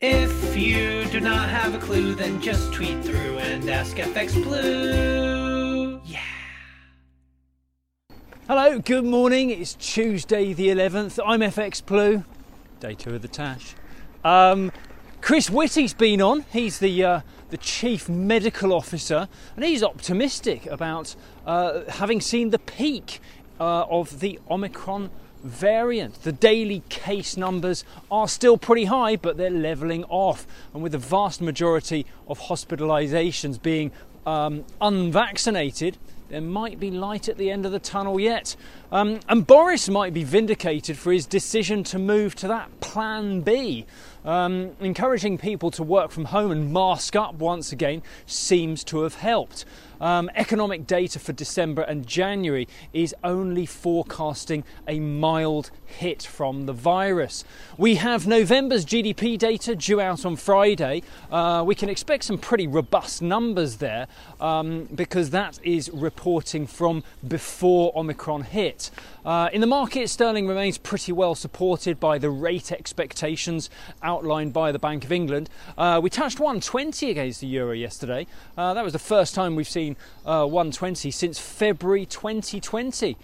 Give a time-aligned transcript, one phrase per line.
[0.00, 6.00] If you do not have a clue, then just tweet through and ask FX Blue.
[6.04, 6.20] Yeah.
[8.46, 9.50] Hello, good morning.
[9.50, 11.18] It's Tuesday the 11th.
[11.26, 12.22] I'm FX Blue,
[12.78, 13.74] day two of the Tash.
[14.22, 14.70] Um,
[15.20, 16.44] Chris Whitty's been on.
[16.52, 17.20] He's the uh,
[17.50, 23.20] the chief medical officer, and he's optimistic about uh, having seen the peak
[23.58, 25.10] uh, of the Omicron
[25.42, 26.22] variant.
[26.22, 30.46] The daily case numbers are still pretty high, but they're levelling off.
[30.74, 33.92] And with the vast majority of hospitalisations being
[34.26, 35.96] um, unvaccinated,
[36.28, 38.54] there might be light at the end of the tunnel yet.
[38.92, 43.86] Um, and Boris might be vindicated for his decision to move to that plan B.
[44.24, 49.14] Um, encouraging people to work from home and mask up once again seems to have
[49.14, 49.64] helped.
[50.00, 56.72] Um, economic data for December and January is only forecasting a mild hit from the
[56.72, 57.44] virus.
[57.76, 61.02] We have November's GDP data due out on Friday.
[61.30, 64.06] Uh, we can expect some pretty robust numbers there
[64.40, 68.90] um, because that is reporting from before Omicron hit.
[69.24, 73.70] Uh, in the market, sterling remains pretty well supported by the rate expectations
[74.02, 75.48] outlined by the Bank of England.
[75.76, 78.26] Uh, we touched 120 against the euro yesterday.
[78.56, 79.94] Uh, that was the first time we've seen
[80.26, 83.16] uh, 120 since February 2020.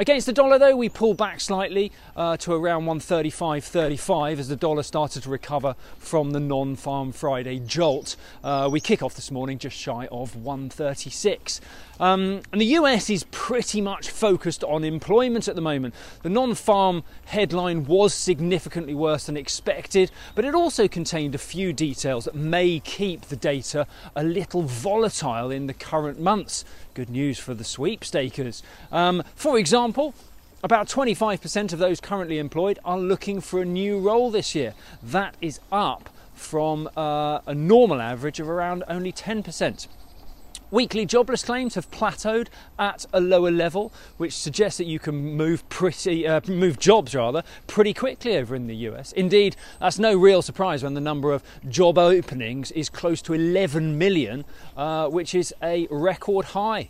[0.00, 4.82] Against the dollar, though, we pulled back slightly uh, to around 135.35 as the dollar
[4.82, 8.16] started to recover from the non farm Friday jolt.
[8.42, 11.60] Uh, we kick off this morning just shy of 136.
[12.00, 15.94] Um, and the US is pretty much focused on employment at the moment.
[16.22, 21.74] The non farm headline was significantly worse than expected, but it also contained a few
[21.74, 26.64] details that may keep the data a little volatile in the current months.
[26.94, 28.62] Good news for the sweepstakers.
[28.90, 30.12] Um, for example,
[30.64, 34.74] about 25% of those currently employed are looking for a new role this year.
[35.02, 39.86] That is up from uh, a normal average of around only 10%.
[40.70, 42.46] Weekly jobless claims have plateaued
[42.78, 47.42] at a lower level, which suggests that you can move pretty uh, move jobs rather
[47.66, 49.10] pretty quickly over in the US.
[49.12, 53.98] Indeed, that's no real surprise when the number of job openings is close to 11
[53.98, 54.44] million,
[54.76, 56.88] uh, which is a record high.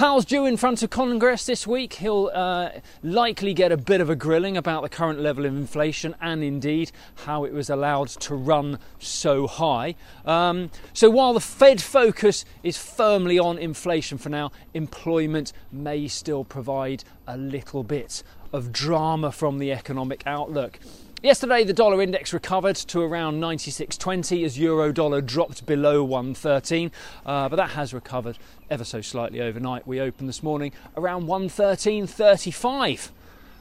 [0.00, 1.92] Powell's due in front of Congress this week.
[1.92, 2.70] He'll uh,
[3.02, 6.90] likely get a bit of a grilling about the current level of inflation and indeed
[7.26, 9.96] how it was allowed to run so high.
[10.24, 16.44] Um, so while the Fed focus is firmly on inflation for now, employment may still
[16.44, 18.22] provide a little bit
[18.54, 20.78] of drama from the economic outlook.
[21.22, 26.90] Yesterday, the dollar index recovered to around 96.20 as euro dollar dropped below 113,
[27.26, 28.38] uh, but that has recovered
[28.70, 29.86] ever so slightly overnight.
[29.86, 33.10] We opened this morning around 113.35.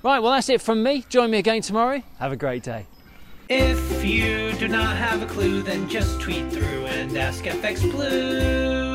[0.01, 1.03] Right, well, that's it from me.
[1.09, 2.01] Join me again tomorrow.
[2.19, 2.85] Have a great day.
[3.49, 8.88] If you do not have a clue, then just tweet through and ask FX Blue.